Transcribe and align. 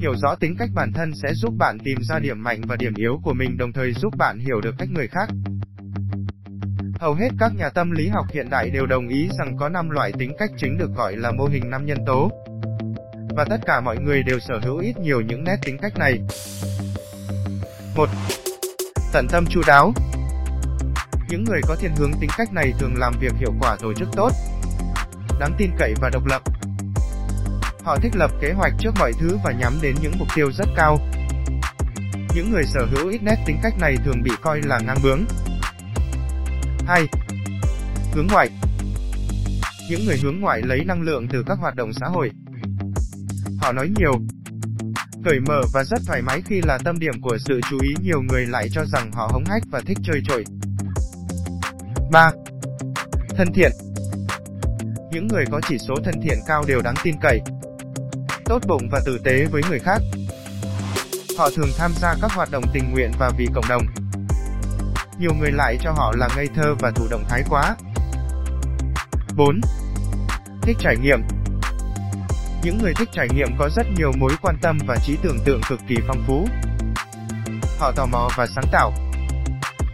Hiểu 0.00 0.14
rõ 0.16 0.34
tính 0.34 0.56
cách 0.58 0.68
bản 0.74 0.92
thân 0.92 1.12
sẽ 1.14 1.34
giúp 1.34 1.54
bạn 1.58 1.78
tìm 1.84 1.98
ra 2.02 2.18
điểm 2.18 2.42
mạnh 2.42 2.60
và 2.68 2.76
điểm 2.76 2.94
yếu 2.96 3.20
của 3.22 3.34
mình 3.34 3.56
đồng 3.58 3.72
thời 3.72 3.92
giúp 3.92 4.16
bạn 4.16 4.38
hiểu 4.38 4.60
được 4.60 4.74
cách 4.78 4.88
người 4.90 5.08
khác. 5.08 5.28
Hầu 7.00 7.14
hết 7.14 7.28
các 7.38 7.52
nhà 7.56 7.68
tâm 7.68 7.90
lý 7.90 8.08
học 8.08 8.26
hiện 8.32 8.50
đại 8.50 8.70
đều 8.70 8.86
đồng 8.86 9.08
ý 9.08 9.28
rằng 9.38 9.56
có 9.56 9.68
5 9.68 9.90
loại 9.90 10.12
tính 10.18 10.32
cách 10.38 10.50
chính 10.56 10.78
được 10.78 10.90
gọi 10.96 11.16
là 11.16 11.30
mô 11.30 11.44
hình 11.44 11.70
5 11.70 11.86
nhân 11.86 11.98
tố. 12.06 12.30
Và 13.36 13.44
tất 13.50 13.56
cả 13.66 13.80
mọi 13.80 13.96
người 13.98 14.22
đều 14.22 14.38
sở 14.38 14.60
hữu 14.62 14.78
ít 14.78 14.98
nhiều 14.98 15.20
những 15.20 15.44
nét 15.44 15.56
tính 15.64 15.78
cách 15.78 15.98
này. 15.98 16.18
1. 17.96 18.08
Tận 19.12 19.26
tâm 19.30 19.44
chu 19.50 19.60
đáo 19.66 19.92
Những 21.28 21.44
người 21.44 21.60
có 21.68 21.76
thiên 21.80 21.90
hướng 21.96 22.12
tính 22.20 22.30
cách 22.38 22.52
này 22.52 22.72
thường 22.78 22.94
làm 22.96 23.14
việc 23.20 23.32
hiệu 23.38 23.52
quả 23.60 23.76
tổ 23.80 23.94
chức 23.94 24.08
tốt, 24.16 24.32
đáng 25.40 25.52
tin 25.58 25.70
cậy 25.78 25.94
và 26.00 26.10
độc 26.12 26.26
lập. 26.26 26.42
Họ 27.84 27.96
thích 28.02 28.12
lập 28.16 28.30
kế 28.40 28.52
hoạch 28.52 28.72
trước 28.78 28.90
mọi 28.98 29.12
thứ 29.20 29.38
và 29.44 29.52
nhắm 29.52 29.78
đến 29.82 29.94
những 30.02 30.12
mục 30.18 30.28
tiêu 30.34 30.52
rất 30.52 30.68
cao. 30.76 30.98
Những 32.34 32.50
người 32.50 32.64
sở 32.64 32.86
hữu 32.90 33.08
ít 33.08 33.22
nét 33.22 33.36
tính 33.46 33.58
cách 33.62 33.74
này 33.80 33.96
thường 34.04 34.22
bị 34.22 34.30
coi 34.42 34.60
là 34.62 34.78
ngang 34.86 34.98
bướng. 35.02 35.24
2. 36.86 37.06
Hướng 38.14 38.26
ngoại 38.26 38.50
Những 39.90 40.06
người 40.06 40.16
hướng 40.22 40.40
ngoại 40.40 40.62
lấy 40.62 40.84
năng 40.84 41.02
lượng 41.02 41.28
từ 41.28 41.44
các 41.46 41.58
hoạt 41.58 41.76
động 41.76 41.92
xã 41.92 42.06
hội. 42.06 42.30
Họ 43.60 43.72
nói 43.72 43.90
nhiều, 43.96 44.12
cởi 45.24 45.40
mở 45.40 45.60
và 45.72 45.84
rất 45.84 45.98
thoải 46.06 46.22
mái 46.22 46.42
khi 46.46 46.60
là 46.62 46.78
tâm 46.84 46.98
điểm 46.98 47.20
của 47.20 47.38
sự 47.38 47.60
chú 47.70 47.78
ý 47.82 47.94
nhiều 48.02 48.22
người 48.22 48.46
lại 48.46 48.68
cho 48.72 48.84
rằng 48.84 49.12
họ 49.12 49.30
hống 49.32 49.44
hách 49.44 49.62
và 49.70 49.80
thích 49.86 49.98
chơi 50.02 50.22
trội. 50.28 50.44
3. 52.12 52.30
Thân 53.36 53.52
thiện 53.54 53.72
Những 55.10 55.26
người 55.28 55.44
có 55.50 55.60
chỉ 55.68 55.78
số 55.78 55.94
thân 56.04 56.14
thiện 56.22 56.38
cao 56.46 56.64
đều 56.66 56.82
đáng 56.82 56.94
tin 57.02 57.14
cậy, 57.20 57.40
tốt 58.48 58.62
bụng 58.66 58.88
và 58.92 59.00
tử 59.06 59.18
tế 59.24 59.44
với 59.52 59.62
người 59.70 59.78
khác. 59.78 59.98
Họ 61.38 61.50
thường 61.56 61.68
tham 61.78 61.92
gia 62.00 62.14
các 62.22 62.32
hoạt 62.32 62.50
động 62.50 62.64
tình 62.72 62.92
nguyện 62.92 63.10
và 63.18 63.30
vì 63.38 63.46
cộng 63.54 63.64
đồng. 63.68 63.82
Nhiều 65.18 65.30
người 65.40 65.50
lại 65.52 65.76
cho 65.80 65.92
họ 65.92 66.12
là 66.16 66.28
ngây 66.36 66.48
thơ 66.54 66.74
và 66.80 66.90
thụ 66.90 67.04
động 67.10 67.24
thái 67.28 67.42
quá. 67.50 67.76
4. 69.36 69.60
Thích 70.62 70.76
trải 70.80 70.96
nghiệm 70.96 71.20
Những 72.62 72.78
người 72.82 72.92
thích 72.94 73.08
trải 73.12 73.28
nghiệm 73.34 73.48
có 73.58 73.68
rất 73.76 73.86
nhiều 73.96 74.12
mối 74.18 74.32
quan 74.42 74.56
tâm 74.62 74.78
và 74.86 74.96
trí 75.06 75.16
tưởng 75.22 75.38
tượng 75.44 75.60
cực 75.68 75.80
kỳ 75.88 75.96
phong 76.06 76.24
phú. 76.26 76.46
Họ 77.78 77.92
tò 77.96 78.06
mò 78.06 78.28
và 78.36 78.46
sáng 78.46 78.64
tạo. 78.72 78.92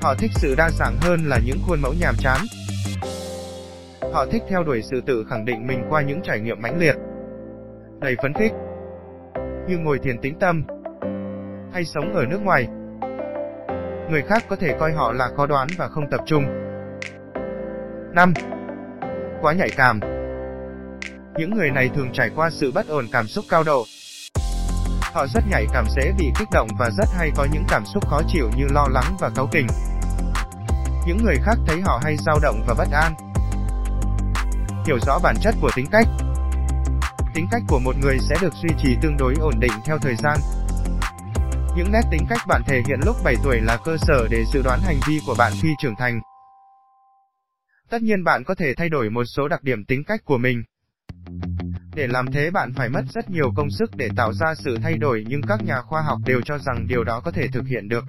Họ 0.00 0.14
thích 0.14 0.30
sự 0.34 0.54
đa 0.54 0.70
dạng 0.70 0.96
hơn 1.00 1.28
là 1.28 1.38
những 1.46 1.58
khuôn 1.66 1.80
mẫu 1.82 1.94
nhàm 2.00 2.14
chán. 2.18 2.40
Họ 4.12 4.26
thích 4.32 4.42
theo 4.50 4.62
đuổi 4.62 4.82
sự 4.90 5.00
tự 5.06 5.26
khẳng 5.30 5.44
định 5.44 5.66
mình 5.66 5.84
qua 5.88 6.02
những 6.02 6.20
trải 6.24 6.40
nghiệm 6.40 6.62
mãnh 6.62 6.78
liệt 6.78 6.96
đầy 8.04 8.16
phấn 8.22 8.34
khích. 8.34 8.52
Như 9.68 9.78
ngồi 9.78 9.98
thiền 9.98 10.18
tĩnh 10.18 10.38
tâm, 10.38 10.64
hay 11.72 11.84
sống 11.84 12.14
ở 12.14 12.24
nước 12.24 12.42
ngoài. 12.42 12.66
Người 14.10 14.22
khác 14.22 14.44
có 14.48 14.56
thể 14.56 14.76
coi 14.80 14.92
họ 14.92 15.12
là 15.12 15.28
khó 15.36 15.46
đoán 15.46 15.68
và 15.78 15.88
không 15.88 16.10
tập 16.10 16.20
trung. 16.26 16.44
5. 18.14 18.34
Quá 19.40 19.52
nhạy 19.52 19.70
cảm 19.76 20.00
Những 21.36 21.54
người 21.54 21.70
này 21.70 21.90
thường 21.94 22.12
trải 22.12 22.30
qua 22.36 22.50
sự 22.50 22.72
bất 22.74 22.88
ổn 22.88 23.04
cảm 23.12 23.26
xúc 23.26 23.44
cao 23.50 23.62
độ. 23.66 23.84
Họ 25.12 25.26
rất 25.34 25.44
nhạy 25.50 25.66
cảm 25.72 25.84
dễ 25.96 26.12
bị 26.18 26.26
kích 26.38 26.48
động 26.52 26.68
và 26.78 26.90
rất 26.98 27.08
hay 27.18 27.30
có 27.36 27.46
những 27.52 27.64
cảm 27.68 27.82
xúc 27.84 28.06
khó 28.08 28.20
chịu 28.28 28.50
như 28.56 28.64
lo 28.74 28.86
lắng 28.90 29.16
và 29.20 29.30
cáu 29.36 29.48
kỉnh. 29.52 29.66
Những 31.06 31.18
người 31.24 31.36
khác 31.42 31.58
thấy 31.66 31.80
họ 31.80 32.00
hay 32.04 32.16
dao 32.16 32.38
động 32.42 32.64
và 32.66 32.74
bất 32.78 32.88
an. 32.92 33.12
Hiểu 34.86 34.98
rõ 35.06 35.18
bản 35.22 35.36
chất 35.42 35.54
của 35.60 35.70
tính 35.76 35.86
cách 35.90 36.06
tính 37.34 37.46
cách 37.50 37.62
của 37.68 37.78
một 37.78 37.96
người 38.02 38.18
sẽ 38.18 38.36
được 38.42 38.52
duy 38.62 38.68
trì 38.82 38.96
tương 39.02 39.16
đối 39.16 39.34
ổn 39.40 39.54
định 39.60 39.72
theo 39.86 39.98
thời 39.98 40.14
gian. 40.16 40.38
Những 41.76 41.92
nét 41.92 42.02
tính 42.10 42.26
cách 42.28 42.38
bạn 42.48 42.62
thể 42.66 42.82
hiện 42.86 43.00
lúc 43.04 43.16
7 43.24 43.34
tuổi 43.44 43.60
là 43.60 43.78
cơ 43.84 43.96
sở 43.96 44.28
để 44.30 44.44
dự 44.52 44.62
đoán 44.62 44.80
hành 44.80 44.96
vi 45.08 45.20
của 45.26 45.34
bạn 45.38 45.52
khi 45.62 45.68
trưởng 45.78 45.94
thành. 45.98 46.20
Tất 47.90 48.02
nhiên 48.02 48.24
bạn 48.24 48.44
có 48.44 48.54
thể 48.54 48.74
thay 48.74 48.88
đổi 48.88 49.10
một 49.10 49.24
số 49.24 49.48
đặc 49.48 49.62
điểm 49.62 49.84
tính 49.84 50.04
cách 50.04 50.24
của 50.24 50.38
mình. 50.38 50.62
Để 51.94 52.06
làm 52.06 52.32
thế 52.32 52.50
bạn 52.50 52.72
phải 52.76 52.88
mất 52.88 53.02
rất 53.14 53.30
nhiều 53.30 53.52
công 53.56 53.70
sức 53.70 53.90
để 53.96 54.08
tạo 54.16 54.32
ra 54.32 54.54
sự 54.54 54.78
thay 54.82 54.94
đổi, 54.94 55.24
nhưng 55.28 55.42
các 55.42 55.64
nhà 55.64 55.80
khoa 55.80 56.02
học 56.02 56.18
đều 56.26 56.40
cho 56.44 56.58
rằng 56.58 56.86
điều 56.88 57.04
đó 57.04 57.20
có 57.20 57.30
thể 57.30 57.48
thực 57.48 57.66
hiện 57.66 57.88
được. 57.88 58.04